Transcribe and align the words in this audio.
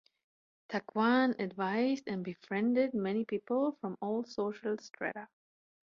Takuan 0.67 1.39
advised 1.39 2.07
and 2.07 2.23
befriended 2.25 2.95
many 2.95 3.23
people, 3.23 3.73
from 3.81 3.99
all 4.01 4.23
social 4.23 4.75
strata. 4.79 5.27